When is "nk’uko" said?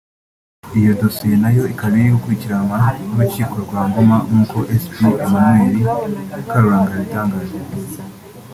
4.29-4.57